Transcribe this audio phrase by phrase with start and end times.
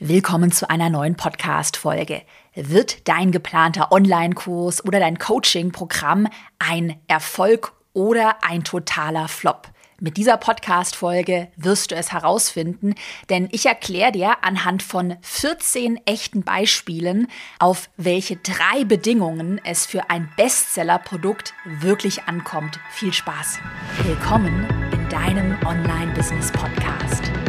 [0.00, 2.22] Willkommen zu einer neuen Podcast-Folge.
[2.54, 6.28] Wird dein geplanter Online-Kurs oder dein Coaching-Programm
[6.60, 9.66] ein Erfolg oder ein totaler Flop?
[9.98, 12.94] Mit dieser Podcast-Folge wirst du es herausfinden,
[13.28, 17.26] denn ich erkläre dir anhand von 14 echten Beispielen,
[17.58, 22.78] auf welche drei Bedingungen es für ein Bestseller-Produkt wirklich ankommt.
[22.92, 23.58] Viel Spaß!
[24.04, 27.32] Willkommen in deinem Online-Business-Podcast.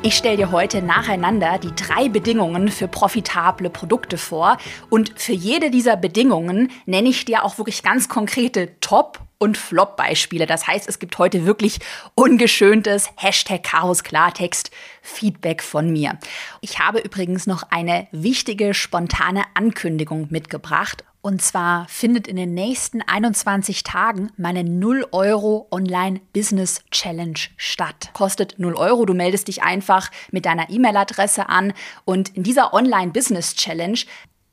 [0.00, 4.56] Ich stelle dir heute nacheinander die drei Bedingungen für profitable Produkte vor
[4.90, 10.46] und für jede dieser Bedingungen nenne ich dir auch wirklich ganz konkrete Top- und Flop-Beispiele.
[10.46, 11.80] Das heißt, es gibt heute wirklich
[12.14, 14.70] ungeschöntes Hashtag Chaos Klartext
[15.02, 16.16] Feedback von mir.
[16.60, 21.02] Ich habe übrigens noch eine wichtige spontane Ankündigung mitgebracht.
[21.28, 28.08] Und zwar findet in den nächsten 21 Tagen meine 0 Euro Online Business Challenge statt.
[28.14, 29.04] Kostet 0 Euro.
[29.04, 31.74] Du meldest dich einfach mit deiner E-Mail-Adresse an.
[32.06, 33.98] Und in dieser Online Business Challenge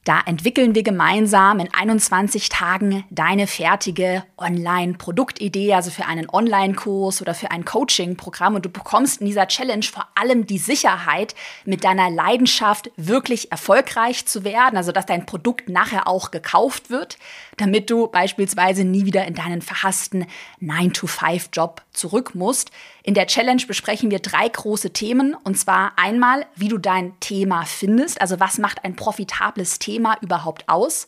[0.05, 7.33] da entwickeln wir gemeinsam in 21 Tagen deine fertige Online-Produktidee, also für einen Online-Kurs oder
[7.33, 8.53] für ein Coaching-Programm.
[8.53, 11.33] Und du bekommst in dieser Challenge vor allem die Sicherheit,
[11.65, 17.17] mit deiner Leidenschaft wirklich erfolgreich zu werden, also dass dein Produkt nachher auch gekauft wird,
[17.57, 20.27] damit du beispielsweise nie wieder in deinen verhassten
[20.61, 22.69] 9-to-5-Job zurück musst.
[23.05, 25.35] In der Challenge besprechen wir drei große Themen.
[25.43, 28.19] Und zwar einmal, wie du dein Thema findest.
[28.19, 31.07] Also was macht ein profitables Thema überhaupt aus?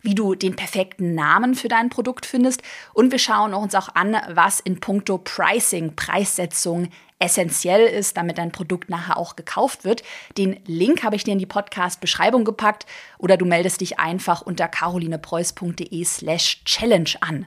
[0.00, 2.62] Wie du den perfekten Namen für dein Produkt findest.
[2.94, 8.50] Und wir schauen uns auch an, was in puncto Pricing, Preissetzung essentiell ist, damit dein
[8.50, 10.02] Produkt nachher auch gekauft wird.
[10.38, 12.86] Den Link habe ich dir in die Podcast-Beschreibung gepackt
[13.18, 17.46] oder du meldest dich einfach unter carolinepreuß.de slash challenge an.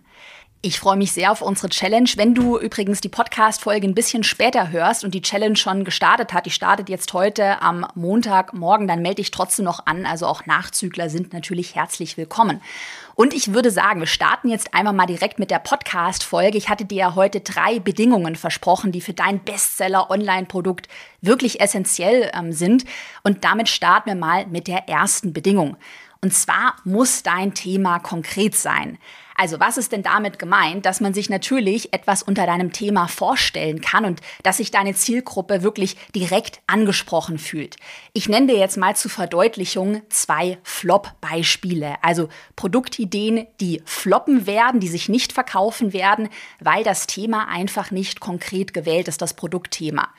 [0.63, 2.09] Ich freue mich sehr auf unsere Challenge.
[2.15, 6.47] Wenn du übrigens die Podcast-Folge ein bisschen später hörst und die Challenge schon gestartet hat,
[6.47, 10.07] die startet jetzt heute am Montagmorgen, dann melde dich trotzdem noch an.
[10.07, 12.59] Also auch Nachzügler sind natürlich herzlich willkommen.
[13.13, 16.57] Und ich würde sagen, wir starten jetzt einmal mal direkt mit der Podcast-Folge.
[16.57, 20.87] Ich hatte dir ja heute drei Bedingungen versprochen, die für dein Bestseller-Online-Produkt
[21.21, 22.83] wirklich essentiell ähm, sind.
[23.23, 25.77] Und damit starten wir mal mit der ersten Bedingung.
[26.21, 28.97] Und zwar muss dein Thema konkret sein.
[29.39, 30.85] Also was ist denn damit gemeint?
[30.87, 35.61] Dass man sich natürlich etwas unter deinem Thema vorstellen kann und dass sich deine Zielgruppe
[35.61, 37.77] wirklich direkt angesprochen fühlt.
[38.13, 41.95] Ich nenne dir jetzt mal zur Verdeutlichung zwei Flop-Beispiele.
[42.01, 48.19] Also Produktideen, die floppen werden, die sich nicht verkaufen werden, weil das Thema einfach nicht
[48.19, 50.09] konkret gewählt ist, das Produktthema.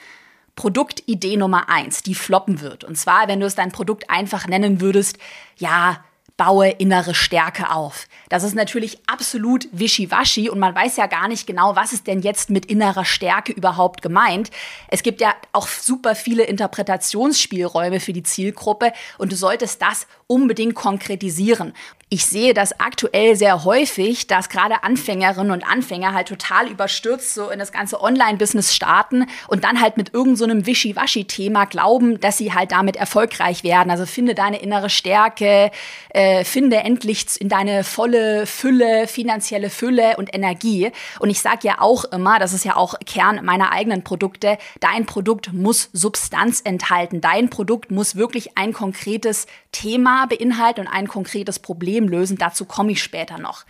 [0.55, 2.85] Produktidee Nummer eins, die floppen wird.
[2.85, 5.19] Und zwar, wenn du es dein Produkt einfach nennen würdest,
[5.57, 6.05] ja,
[6.39, 8.07] baue innere Stärke auf.
[8.29, 12.23] Das ist natürlich absolut wischiwaschi und man weiß ja gar nicht genau, was ist denn
[12.23, 14.51] jetzt mit innerer Stärke überhaupt gemeint.
[14.87, 20.77] Es gibt ja auch super viele Interpretationsspielräume für die Zielgruppe und du solltest das unbedingt
[20.77, 21.73] konkretisieren.
[22.11, 27.51] Ich sehe das aktuell sehr häufig, dass gerade Anfängerinnen und Anfänger halt total überstürzt so
[27.51, 32.55] in das ganze Online-Business starten und dann halt mit irgendeinem so Wischiwaschi-Thema glauben, dass sie
[32.55, 33.91] halt damit erfolgreich werden.
[33.91, 35.71] Also finde deine innere Stärke,
[36.11, 40.91] äh, finde endlich in deine volle Fülle, finanzielle Fülle und Energie.
[41.19, 45.07] Und ich sage ja auch immer, das ist ja auch Kern meiner eigenen Produkte, dein
[45.07, 47.21] Produkt muss Substanz enthalten.
[47.21, 52.39] Dein Produkt muss wirklich ein konkretes Thema beinhalten und ein konkretes Problem Problem lösen.
[52.39, 53.65] Dazu komme ich später noch.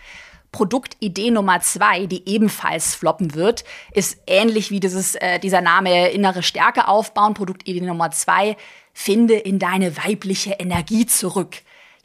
[0.50, 6.42] Produktidee Nummer zwei, die ebenfalls floppen wird, ist ähnlich wie dieses, äh, dieser Name innere
[6.42, 7.34] Stärke aufbauen.
[7.34, 8.56] Produktidee Nummer zwei,
[8.94, 11.56] finde in deine weibliche Energie zurück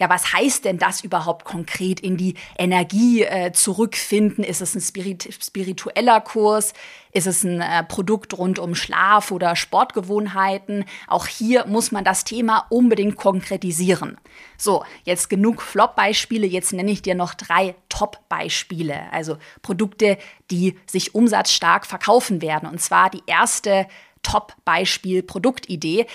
[0.04, 4.44] ja, was heißt denn das überhaupt konkret in die Energie äh, zurückfinden?
[4.44, 6.74] Ist es ein Spirit spiritueller Kurs?
[7.14, 10.84] Ist es ein äh, Produkt rund um Schlaf oder Sportgewohnheiten?
[11.08, 14.18] Auch hier muss man das Thema unbedingt konkretisieren.
[14.58, 16.48] So, jetzt genug Flop-Beispiele.
[16.48, 19.10] Jetzt nenne ich dir noch drei Top-Beispiele.
[19.14, 20.18] Also Produkte,
[20.52, 22.68] die sich umsatzstark verkaufen werden.
[22.68, 23.88] Und zwar die erste
[24.22, 26.08] Top-Beispiel Produktidee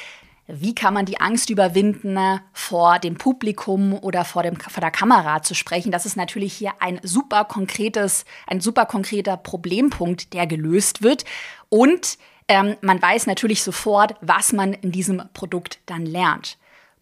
[0.48, 2.18] wie kann man die Angst überwinden,
[2.52, 5.92] vor dem Publikum oder vor, dem, vor der Kamera zu sprechen?
[5.92, 11.24] Das ist natürlich hier ein super konkretes, ein super konkreter Problempunkt, der gelöst wird.
[11.68, 12.16] Und
[12.48, 16.56] ähm, man weiß natürlich sofort, was man in diesem Produkt dann lernt.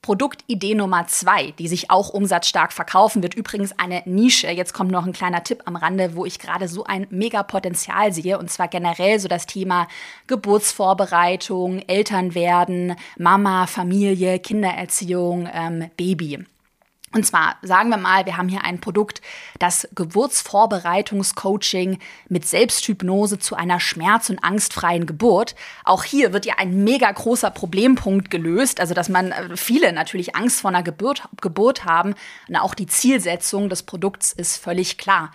[0.06, 4.48] Produktidee Nummer zwei, die sich auch umsatzstark verkaufen wird, übrigens eine Nische.
[4.48, 8.12] Jetzt kommt noch ein kleiner Tipp am Rande, wo ich gerade so ein mega Potenzial
[8.12, 9.88] sehe, und zwar generell so das Thema
[10.28, 16.44] Geburtsvorbereitung, Elternwerden, Mama, Familie, Kindererziehung, ähm, Baby.
[17.12, 19.22] Und zwar sagen wir mal, wir haben hier ein Produkt,
[19.58, 21.98] das Geburtsvorbereitungscoaching
[22.28, 25.54] mit Selbsthypnose zu einer schmerz- und angstfreien Geburt.
[25.84, 30.34] Auch hier wird ja ein mega großer Problempunkt gelöst, also dass man äh, viele natürlich
[30.34, 32.14] Angst vor einer Geburt, Geburt haben.
[32.48, 35.30] Und auch die Zielsetzung des Produkts ist völlig klar.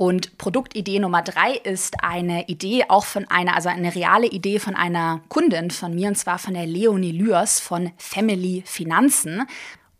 [0.00, 4.74] Und Produktidee Nummer drei ist eine Idee auch von einer, also eine reale Idee von
[4.74, 9.42] einer Kundin von mir, und zwar von der Leonie Lüers von Family Finanzen.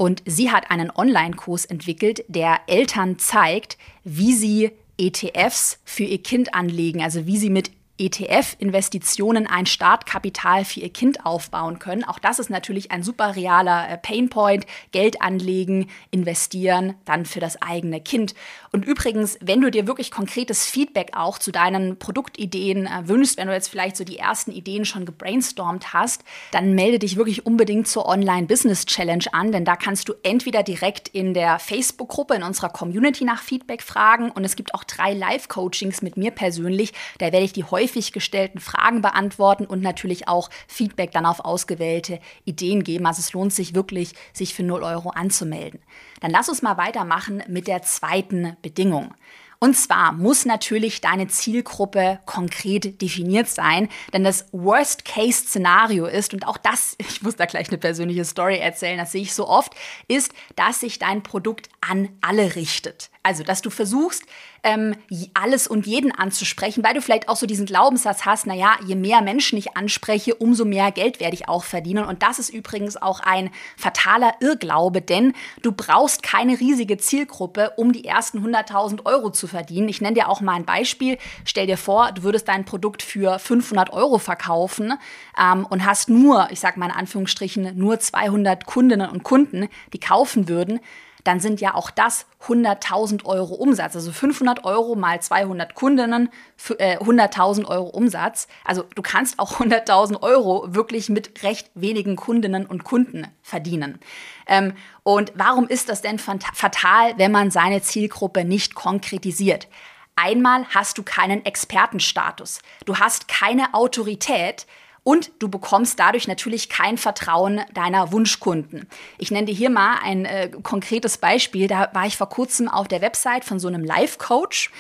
[0.01, 6.55] Und sie hat einen Online-Kurs entwickelt, der Eltern zeigt, wie sie ETFs für ihr Kind
[6.55, 7.71] anlegen, also wie sie mit
[8.01, 12.05] ETF-Investitionen ein Startkapital für ihr Kind aufbauen können.
[12.05, 14.67] Auch das ist natürlich ein super realer äh, Painpoint.
[14.93, 18.35] Geld anlegen, investieren, dann für das eigene Kind.
[18.73, 23.49] Und übrigens, wenn du dir wirklich konkretes Feedback auch zu deinen Produktideen äh, wünschst, wenn
[23.49, 27.87] du jetzt vielleicht so die ersten Ideen schon gebrainstormt hast, dann melde dich wirklich unbedingt
[27.87, 32.43] zur Online Business Challenge an, denn da kannst du entweder direkt in der Facebook-Gruppe in
[32.43, 36.93] unserer Community nach Feedback fragen und es gibt auch drei Live-Coachings mit mir persönlich.
[37.19, 41.41] Da werde ich die häufig häufig gestellten Fragen beantworten und natürlich auch Feedback dann auf
[41.41, 43.07] ausgewählte Ideen geben.
[43.07, 45.81] Also es lohnt sich wirklich, sich für 0 Euro anzumelden.
[46.21, 49.15] Dann lass uns mal weitermachen mit der zweiten Bedingung.
[49.63, 56.57] Und zwar muss natürlich deine Zielgruppe konkret definiert sein, denn das Worst-Case-Szenario ist, und auch
[56.57, 59.75] das, ich muss da gleich eine persönliche Story erzählen, das sehe ich so oft,
[60.09, 63.11] ist, dass sich dein Produkt an alle richtet.
[63.23, 64.25] Also, dass du versuchst,
[64.63, 64.95] ähm,
[65.35, 69.23] alles und jeden anzusprechen, weil du vielleicht auch so diesen Glaubenssatz hast, naja, je mehr
[69.23, 72.05] Menschen ich anspreche, umso mehr Geld werde ich auch verdienen.
[72.05, 77.93] Und das ist übrigens auch ein fataler Irrglaube, denn du brauchst keine riesige Zielgruppe, um
[77.93, 79.89] die ersten 100.000 Euro zu verdienen.
[79.89, 81.19] Ich nenne dir auch mal ein Beispiel.
[81.45, 84.95] Stell dir vor, du würdest dein Produkt für 500 Euro verkaufen
[85.41, 90.01] ähm, und hast nur, ich sage mal in Anführungsstrichen, nur 200 Kundinnen und Kunden, die
[90.01, 90.81] kaufen würden
[91.25, 93.95] dann sind ja auch das 100.000 Euro Umsatz.
[93.95, 96.31] Also 500 Euro mal 200 Kundinnen,
[96.79, 98.49] äh, 100.000 Euro Umsatz.
[98.65, 103.99] Also du kannst auch 100.000 Euro wirklich mit recht wenigen Kundinnen und Kunden verdienen.
[104.47, 109.69] Ähm, und warum ist das denn fatal, wenn man seine Zielgruppe nicht konkretisiert?
[110.17, 112.61] Einmal hast du keinen Expertenstatus.
[112.85, 114.67] Du hast keine Autorität,
[115.03, 118.87] und du bekommst dadurch natürlich kein Vertrauen deiner Wunschkunden.
[119.19, 121.69] Ich nenne dir hier mal ein äh, konkretes Beispiel.
[121.69, 124.71] Da war ich vor kurzem auf der Website von so einem Life-Coach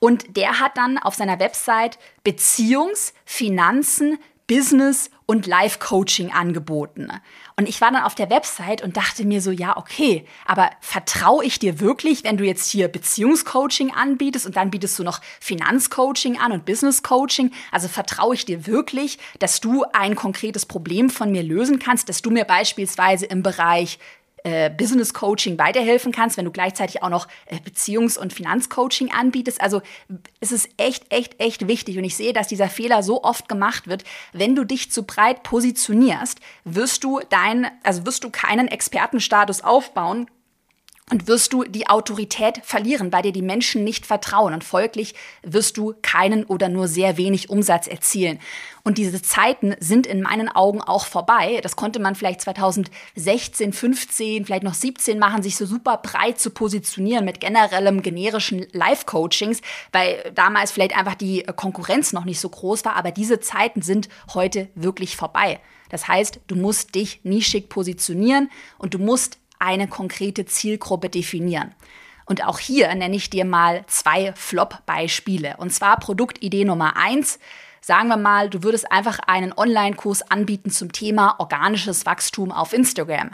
[0.00, 7.12] und der hat dann auf seiner Website Beziehungs-, Finanzen-, Business- und Life-Coaching angeboten.
[7.58, 11.44] Und ich war dann auf der Website und dachte mir so, ja, okay, aber vertraue
[11.44, 16.38] ich dir wirklich, wenn du jetzt hier Beziehungscoaching anbietest und dann bietest du noch Finanzcoaching
[16.38, 17.50] an und Business-Coaching?
[17.72, 22.22] Also vertraue ich dir wirklich, dass du ein konkretes Problem von mir lösen kannst, dass
[22.22, 23.98] du mir beispielsweise im Bereich
[24.44, 29.60] äh, Business Coaching weiterhelfen kannst, wenn du gleichzeitig auch noch äh, Beziehungs- und Finanzcoaching anbietest.
[29.60, 29.82] Also
[30.40, 33.88] es ist echt, echt, echt wichtig und ich sehe, dass dieser Fehler so oft gemacht
[33.88, 34.04] wird.
[34.32, 40.28] Wenn du dich zu breit positionierst, wirst du dein, also wirst du keinen Expertenstatus aufbauen,
[41.10, 45.76] und wirst du die Autorität verlieren, weil dir die Menschen nicht vertrauen und folglich wirst
[45.76, 48.38] du keinen oder nur sehr wenig Umsatz erzielen.
[48.84, 51.60] Und diese Zeiten sind in meinen Augen auch vorbei.
[51.62, 56.50] Das konnte man vielleicht 2016, 15, vielleicht noch 17 machen, sich so super breit zu
[56.50, 59.60] positionieren mit generellem generischen Live-Coachings,
[59.92, 62.96] weil damals vielleicht einfach die Konkurrenz noch nicht so groß war.
[62.96, 65.60] Aber diese Zeiten sind heute wirklich vorbei.
[65.90, 71.74] Das heißt, du musst dich nischig positionieren und du musst eine konkrete Zielgruppe definieren.
[72.26, 75.56] Und auch hier nenne ich dir mal zwei Flop-Beispiele.
[75.56, 77.38] Und zwar Produktidee Nummer eins.
[77.80, 83.30] Sagen wir mal, du würdest einfach einen Online-Kurs anbieten zum Thema organisches Wachstum auf Instagram.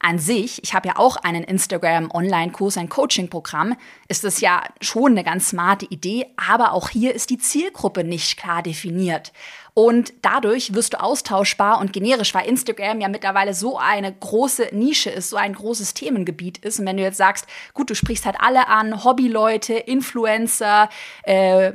[0.00, 3.76] An sich, ich habe ja auch einen Instagram-Online-Kurs, ein Coaching-Programm,
[4.08, 8.38] ist das ja schon eine ganz smarte Idee, aber auch hier ist die Zielgruppe nicht
[8.38, 9.32] klar definiert.
[9.78, 15.08] Und dadurch wirst du austauschbar und generisch, weil Instagram ja mittlerweile so eine große Nische
[15.08, 16.80] ist, so ein großes Themengebiet ist.
[16.80, 20.88] Und wenn du jetzt sagst, gut, du sprichst halt alle an, Hobbyleute, Influencer,
[21.22, 21.70] äh,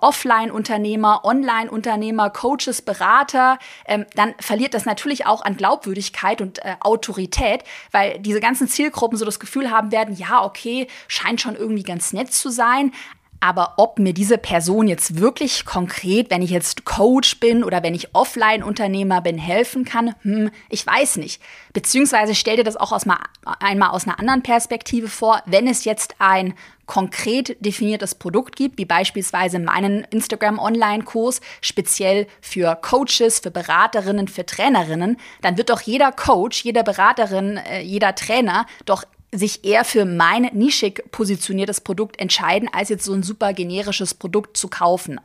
[0.00, 7.51] Offline-Unternehmer, Online-Unternehmer, Coaches, Berater, ähm, dann verliert das natürlich auch an Glaubwürdigkeit und äh, Autorität,
[7.90, 12.12] weil diese ganzen Zielgruppen so das Gefühl haben werden, ja, okay, scheint schon irgendwie ganz
[12.12, 12.92] nett zu sein,
[13.42, 17.92] Aber ob mir diese Person jetzt wirklich konkret, wenn ich jetzt Coach bin oder wenn
[17.92, 21.42] ich Offline-Unternehmer bin, helfen kann, hm, ich weiß nicht.
[21.72, 23.18] Beziehungsweise stell dir das auch aus mal,
[23.58, 25.42] einmal aus einer anderen Perspektive vor.
[25.44, 26.54] Wenn es jetzt ein
[26.86, 35.16] konkret definiertes Produkt gibt, wie beispielsweise meinen Instagram-Online-Kurs, speziell für Coaches, für Beraterinnen, für Trainerinnen,
[35.40, 39.02] dann wird doch jeder Coach, jede Beraterin, äh, jeder Trainer doch
[39.34, 44.56] sich eher für mein nischig positioniertes Produkt entscheiden, als jetzt so ein super generisches Produkt
[44.56, 45.20] zu kaufen.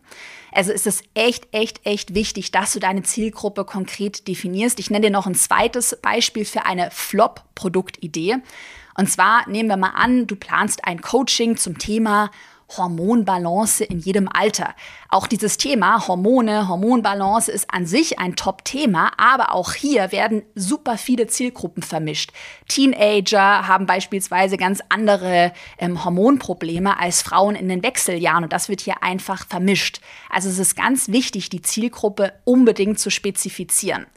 [0.53, 4.79] Also ist es echt, echt, echt wichtig, dass du deine Zielgruppe konkret definierst.
[4.79, 8.37] Ich nenne dir noch ein zweites Beispiel für eine Flop-Produktidee.
[8.95, 12.31] Und zwar nehmen wir mal an, du planst ein Coaching zum Thema
[12.75, 14.75] Hormonbalance in jedem Alter.
[15.09, 20.97] Auch dieses Thema Hormone, Hormonbalance ist an sich ein Top-Thema, aber auch hier werden super
[20.97, 22.31] viele Zielgruppen vermischt.
[22.67, 28.81] Teenager haben beispielsweise ganz andere ähm, Hormonprobleme als Frauen in den Wechseljahren und das wird
[28.81, 30.01] hier einfach vermischt.
[30.29, 34.07] Also es ist ganz wichtig, die Zielgruppe unbedingt zu spezifizieren.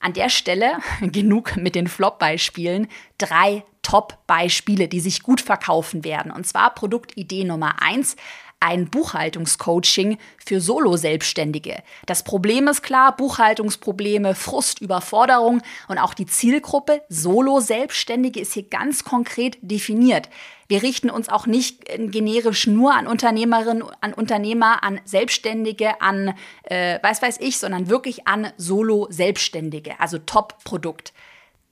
[0.00, 2.88] An der Stelle genug mit den Flop-Beispielen.
[3.18, 6.30] Drei Top-Beispiele, die sich gut verkaufen werden.
[6.30, 8.16] Und zwar Produktidee Nummer eins
[8.60, 11.82] ein Buchhaltungscoaching für Solo-Selbstständige.
[12.06, 19.04] Das Problem ist klar, Buchhaltungsprobleme, Frust, Überforderung und auch die Zielgruppe Solo-Selbstständige ist hier ganz
[19.04, 20.28] konkret definiert.
[20.66, 26.34] Wir richten uns auch nicht generisch nur an Unternehmerinnen, an Unternehmer, an Selbstständige, an
[26.64, 31.14] äh, weiß weiß ich, sondern wirklich an Solo-Selbstständige, also Top-Produkt.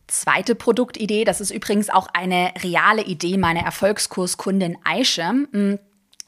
[0.07, 5.49] Zweite Produktidee, das ist übrigens auch eine reale Idee meiner Erfolgskurskundin Aische.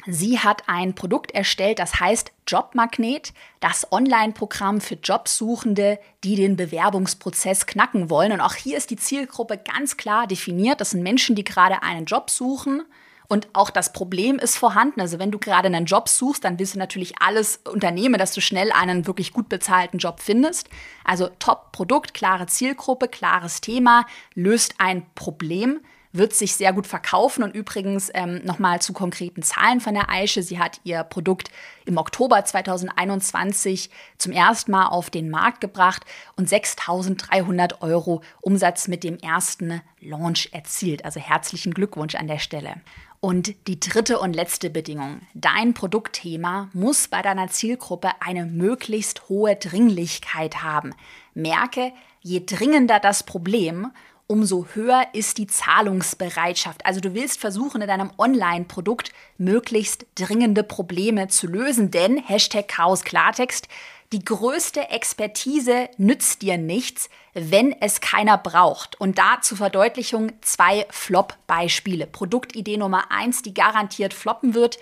[0.06, 7.66] Sie hat ein Produkt erstellt, das heißt Jobmagnet, das Online-Programm für Jobsuchende, die den Bewerbungsprozess
[7.66, 8.32] knacken wollen.
[8.32, 10.80] Und auch hier ist die Zielgruppe ganz klar definiert.
[10.80, 12.84] Das sind Menschen, die gerade einen Job suchen
[13.28, 15.02] und auch das Problem ist vorhanden.
[15.02, 18.40] Also wenn du gerade einen Job suchst, dann willst du natürlich alles unternehmen, dass du
[18.40, 20.68] schnell einen wirklich gut bezahlten Job findest.
[21.04, 25.80] Also Top-Produkt, klare Zielgruppe, klares Thema, löst ein Problem
[26.12, 27.42] wird sich sehr gut verkaufen.
[27.42, 30.42] Und übrigens ähm, nochmal zu konkreten Zahlen von der Aische.
[30.42, 31.50] Sie hat ihr Produkt
[31.84, 36.04] im Oktober 2021 zum ersten Mal auf den Markt gebracht
[36.36, 41.04] und 6.300 Euro Umsatz mit dem ersten Launch erzielt.
[41.04, 42.74] Also herzlichen Glückwunsch an der Stelle.
[43.20, 45.22] Und die dritte und letzte Bedingung.
[45.34, 50.94] Dein Produktthema muss bei deiner Zielgruppe eine möglichst hohe Dringlichkeit haben.
[51.34, 53.90] Merke, je dringender das Problem,
[54.28, 56.86] umso höher ist die Zahlungsbereitschaft.
[56.86, 63.02] Also du willst versuchen, in deinem Online-Produkt möglichst dringende Probleme zu lösen, denn Hashtag Chaos
[63.02, 63.66] Klartext,
[64.12, 69.00] die größte Expertise nützt dir nichts, wenn es keiner braucht.
[69.00, 72.06] Und da zur Verdeutlichung zwei Flop-Beispiele.
[72.06, 74.78] Produktidee Nummer eins, die garantiert floppen wird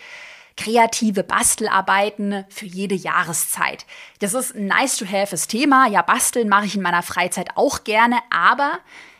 [0.57, 3.85] kreative Bastelarbeiten für jede Jahreszeit.
[4.21, 5.87] Das ist ein nice to have Thema.
[5.87, 8.79] Ja, basteln mache ich in meiner Freizeit auch gerne, aber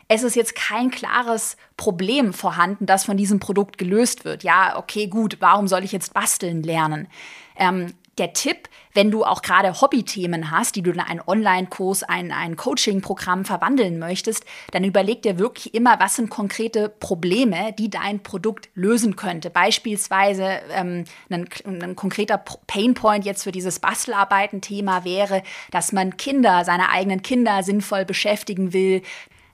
[0.09, 4.45] es ist jetzt kein klares Problem vorhanden, das von diesem Produkt gelöst wird.
[4.45, 7.09] Ja, okay, gut, warum soll ich jetzt basteln lernen?
[7.57, 12.33] Ähm, der Tipp, wenn du auch gerade Hobbythemen hast, die du in einen Online-Kurs, ein,
[12.33, 18.23] ein Coaching-Programm verwandeln möchtest, dann überleg dir wirklich immer, was sind konkrete Probleme, die dein
[18.23, 19.51] Produkt lösen könnte.
[19.51, 26.89] Beispielsweise ähm, ein, ein konkreter Painpoint jetzt für dieses Bastelarbeiten-Thema wäre, dass man Kinder, seine
[26.89, 29.03] eigenen Kinder sinnvoll beschäftigen will,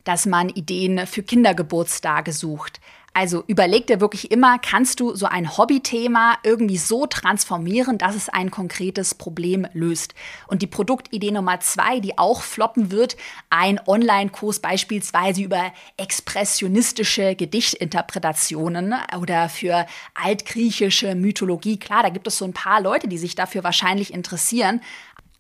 [0.04, 2.80] dass man Ideen für Kindergeburtstage sucht.
[3.14, 8.30] Also überleg dir wirklich immer, kannst du so ein Hobbythema irgendwie so transformieren, dass es
[8.30, 10.14] ein konkretes Problem löst.
[10.46, 13.18] Und die Produktidee Nummer zwei, die auch floppen wird,
[13.50, 21.78] ein Online-Kurs beispielsweise über expressionistische Gedichtinterpretationen oder für altgriechische Mythologie.
[21.78, 24.80] Klar, da gibt es so ein paar Leute, die sich dafür wahrscheinlich interessieren.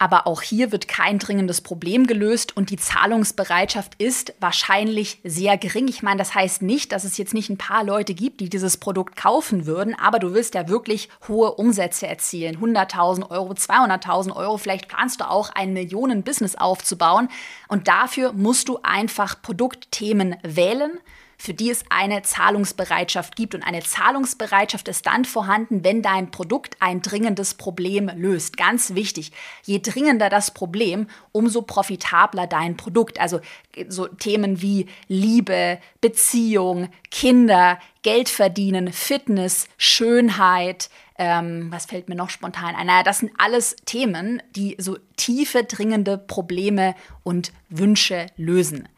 [0.02, 5.86] Aber auch hier wird kein dringendes Problem gelöst und die Zahlungsbereitschaft ist wahrscheinlich sehr gering.
[5.86, 8.78] Ich meine, das heißt nicht, dass es jetzt nicht ein paar Leute gibt, die dieses
[8.78, 12.56] Produkt kaufen würden, aber du willst ja wirklich hohe Umsätze erzielen.
[12.56, 17.28] 100.000 Euro, 200.000 Euro, vielleicht planst du auch ein Millionen-Business aufzubauen.
[17.68, 20.98] Und dafür musst du einfach Produktthemen wählen
[21.42, 23.56] für die es eine Zahlungsbereitschaft gibt.
[23.56, 28.56] Und eine Zahlungsbereitschaft ist dann vorhanden, wenn dein Produkt ein dringendes Problem löst.
[28.56, 29.32] Ganz wichtig.
[29.64, 33.18] Je dringender das Problem, umso profitabler dein Produkt.
[33.20, 33.40] Also
[33.88, 42.30] so Themen wie Liebe, Beziehung, Kinder, Geld verdienen, Fitness, Schönheit, ähm, was fällt mir noch
[42.30, 42.86] spontan ein?
[42.86, 46.94] Naja, das sind alles Themen, die so tiefe, dringende Probleme
[47.24, 48.88] und Wünsche lösen.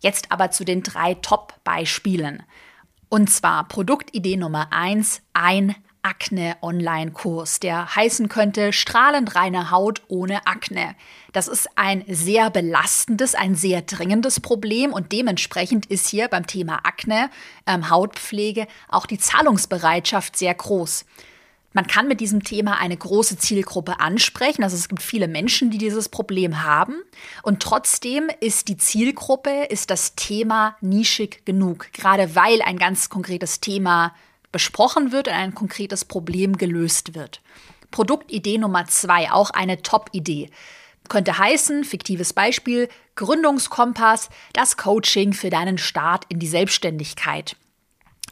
[0.00, 2.42] Jetzt aber zu den drei Top-Beispielen.
[3.08, 10.94] Und zwar Produktidee Nummer eins: ein Akne-Online-Kurs, der heißen könnte Strahlend reine Haut ohne Akne.
[11.32, 16.80] Das ist ein sehr belastendes, ein sehr dringendes Problem und dementsprechend ist hier beim Thema
[16.84, 17.30] Akne,
[17.66, 21.04] ähm, Hautpflege auch die Zahlungsbereitschaft sehr groß.
[21.72, 24.64] Man kann mit diesem Thema eine große Zielgruppe ansprechen.
[24.64, 26.94] Also es gibt viele Menschen, die dieses Problem haben.
[27.42, 31.92] Und trotzdem ist die Zielgruppe, ist das Thema nischig genug.
[31.92, 34.14] Gerade weil ein ganz konkretes Thema
[34.50, 37.40] besprochen wird und ein konkretes Problem gelöst wird.
[37.92, 40.50] Produktidee Nummer zwei, auch eine Top-Idee.
[41.08, 47.56] Könnte heißen, fiktives Beispiel, Gründungskompass, das Coaching für deinen Start in die Selbstständigkeit.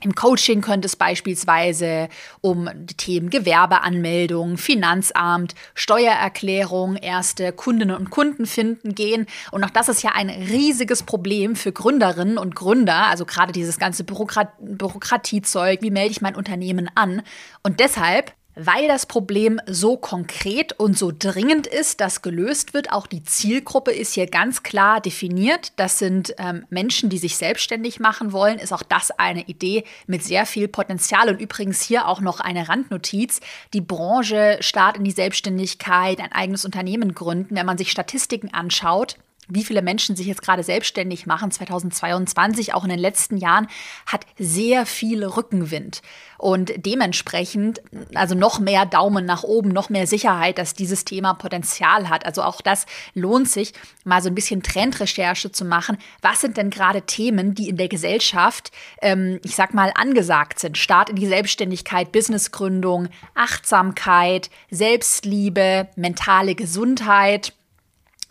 [0.01, 2.09] Im Coaching könnte es beispielsweise
[2.41, 9.27] um die Themen Gewerbeanmeldung, Finanzamt, Steuererklärung, erste Kundinnen und Kunden finden gehen.
[9.51, 13.79] Und auch das ist ja ein riesiges Problem für Gründerinnen und Gründer, also gerade dieses
[13.79, 17.23] ganze Bürokrat Bürokratiezeug, wie melde ich mein Unternehmen an.
[17.63, 22.93] Und deshalb weil das Problem so konkret und so dringend ist, dass gelöst wird.
[22.93, 25.73] Auch die Zielgruppe ist hier ganz klar definiert.
[25.77, 28.59] Das sind ähm, Menschen, die sich selbstständig machen wollen.
[28.59, 31.29] Ist auch das eine Idee mit sehr viel Potenzial.
[31.29, 33.41] Und übrigens hier auch noch eine Randnotiz.
[33.73, 37.55] Die Branche Start in die Selbstständigkeit, ein eigenes Unternehmen gründen.
[37.55, 39.17] Wenn man sich Statistiken anschaut,
[39.49, 43.67] wie viele Menschen sich jetzt gerade selbstständig machen, 2022, auch in den letzten Jahren,
[44.07, 46.03] hat sehr viel Rückenwind.
[46.39, 47.81] Und dementsprechend,
[48.15, 52.25] also noch mehr Daumen nach oben, noch mehr Sicherheit, dass dieses Thema Potenzial hat.
[52.25, 53.73] Also auch das lohnt sich,
[54.05, 55.99] mal so ein bisschen Trendrecherche zu machen.
[56.23, 58.71] Was sind denn gerade Themen, die in der Gesellschaft,
[59.03, 60.79] ähm, ich sag mal, angesagt sind?
[60.79, 67.53] Start in die Selbstständigkeit, Businessgründung, Achtsamkeit, Selbstliebe, mentale Gesundheit.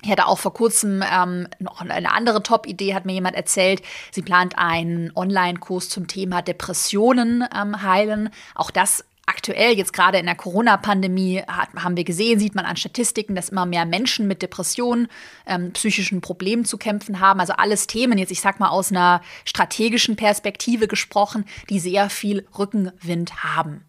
[0.04, 3.82] Ich hatte auch vor kurzem ähm, noch eine andere Top-Idee, hat mir jemand erzählt.
[4.12, 8.30] Sie plant einen Online-Kurs zum Thema Depressionen ähm, heilen.
[8.54, 13.36] Auch das aktuell, jetzt gerade in der Corona-Pandemie, haben wir gesehen, sieht man an Statistiken,
[13.36, 15.08] dass immer mehr Menschen mit Depressionen,
[15.46, 17.40] ähm, psychischen Problemen zu kämpfen haben.
[17.40, 22.48] Also alles Themen, jetzt ich sag mal aus einer strategischen Perspektive gesprochen, die sehr viel
[22.58, 23.84] Rückenwind haben.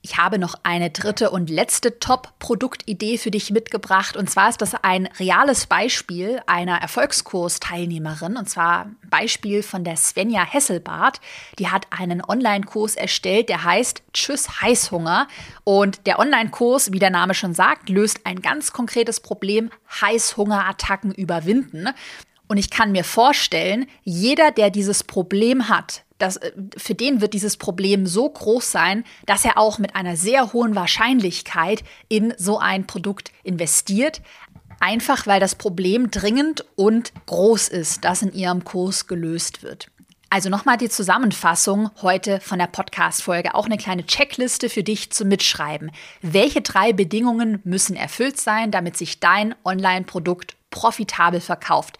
[0.00, 4.16] Ich habe noch eine dritte und letzte Top-Produktidee für dich mitgebracht.
[4.16, 8.36] Und zwar ist das ein reales Beispiel einer Erfolgskursteilnehmerin.
[8.36, 11.20] Und zwar Beispiel von der Svenja Hesselbart.
[11.58, 15.26] Die hat einen Online-Kurs erstellt, der heißt Tschüss Heißhunger.
[15.64, 19.70] Und der Online-Kurs, wie der Name schon sagt, löst ein ganz konkretes Problem,
[20.00, 21.88] Heißhungerattacken überwinden.
[22.46, 27.34] Und ich kann mir vorstellen, jeder, der dieses Problem hat, das, äh, für den wird
[27.34, 32.58] dieses Problem so groß sein, dass er auch mit einer sehr hohen Wahrscheinlichkeit in so
[32.58, 34.20] ein Produkt investiert.
[34.80, 39.88] Einfach weil das Problem dringend und groß ist, das in Ihrem Kurs gelöst wird.
[40.30, 43.54] Also nochmal die Zusammenfassung heute von der Podcast-Folge.
[43.54, 45.90] Auch eine kleine Checkliste für dich zum Mitschreiben.
[46.20, 51.98] Welche drei Bedingungen müssen erfüllt sein, damit sich dein Online-Produkt profitabel verkauft?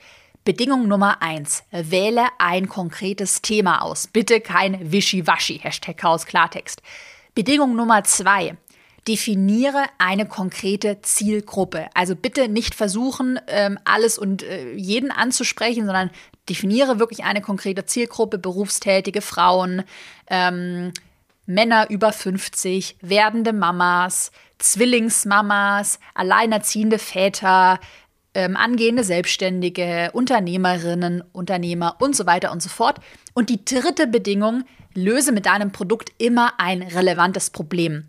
[0.49, 4.07] Bedingung Nummer eins: Wähle ein konkretes Thema aus.
[4.07, 5.59] Bitte kein Wischiwaschi.
[5.59, 6.81] Hashtag Chaos Klartext.
[7.35, 8.57] Bedingung Nummer zwei:
[9.07, 11.91] Definiere eine konkrete Zielgruppe.
[11.93, 16.09] Also bitte nicht versuchen, ähm, alles und äh, jeden anzusprechen, sondern
[16.49, 19.83] definiere wirklich eine konkrete Zielgruppe, berufstätige Frauen,
[20.29, 20.95] ähm,
[21.45, 27.81] Männer über 50, werdende Mamas, Zwillingsmamas, alleinerziehende Väter,
[28.38, 33.01] ähm, angehende Selbstständige, Unternehmerinnen, Unternehmer und so weiter und so fort.
[33.35, 34.62] Und die dritte Bedingung,
[34.94, 38.05] löse mit deinem Produkt immer ein relevantes Problem.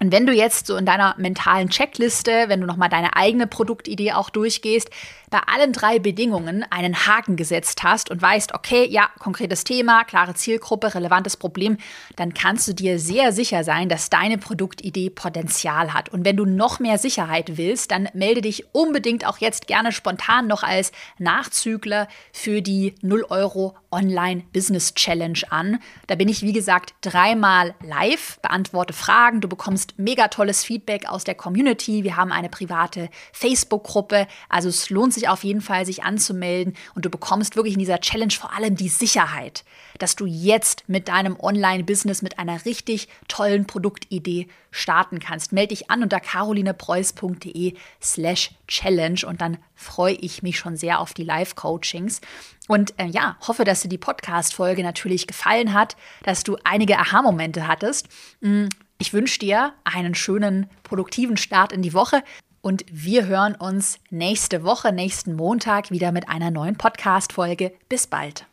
[0.00, 4.12] Und wenn du jetzt so in deiner mentalen Checkliste, wenn du nochmal deine eigene Produktidee
[4.12, 4.88] auch durchgehst,
[5.30, 10.34] bei allen drei Bedingungen einen Haken gesetzt hast und weißt, okay, ja, konkretes Thema, klare
[10.34, 11.78] Zielgruppe, relevantes Problem,
[12.16, 16.08] dann kannst du dir sehr sicher sein, dass deine Produktidee Potenzial hat.
[16.10, 20.46] Und wenn du noch mehr Sicherheit willst, dann melde dich unbedingt auch jetzt gerne spontan
[20.46, 25.78] noch als Nachzügler für die 0 Euro Online Business Challenge an.
[26.06, 31.24] Da bin ich, wie gesagt, dreimal live, beantworte Fragen, du bekommst mega tolles Feedback aus
[31.24, 32.04] der Community.
[32.04, 37.04] Wir haben eine private Facebook-Gruppe, also es lohnt sich auf jeden Fall, sich anzumelden und
[37.04, 39.64] du bekommst wirklich in dieser Challenge vor allem die Sicherheit,
[39.98, 45.52] dass du jetzt mit deinem Online-Business mit einer richtig tollen Produktidee starten kannst.
[45.52, 51.14] Melde dich an unter carolinepreuß.de slash challenge und dann freue ich mich schon sehr auf
[51.14, 52.20] die Live-Coachings.
[52.68, 57.66] Und äh, ja, hoffe, dass dir die Podcast-Folge natürlich gefallen hat, dass du einige Aha-Momente
[57.66, 58.08] hattest.
[58.40, 58.66] Mm,
[58.98, 62.22] ich wünsche dir einen schönen, produktiven Start in die Woche.
[62.66, 67.72] Und wir hören uns nächste Woche, nächsten Montag wieder mit einer neuen Podcast-Folge.
[67.88, 68.44] Bis bald.